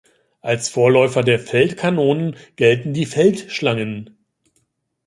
Als 0.41 0.67
Vorläufer 0.67 1.21
der 1.21 1.37
Feldkanonen 1.37 2.35
gelten 2.55 2.91
die 2.91 3.05
Feldschlangen. 3.05 4.17